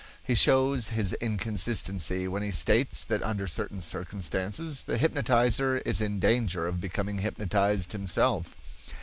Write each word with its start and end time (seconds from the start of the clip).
He 0.23 0.33
shows 0.33 0.87
his 0.87 1.13
inconsistency 1.21 2.27
when 2.27 2.41
he 2.41 2.49
states 2.49 3.03
that 3.03 3.21
under 3.21 3.45
certain 3.45 3.81
circumstances 3.81 4.85
the 4.85 4.97
hypnotizer 4.97 5.77
is 5.85 6.01
in 6.01 6.19
danger 6.19 6.65
of 6.67 6.81
becoming 6.81 7.19
hypnotized 7.19 7.91
himself. 7.91 8.55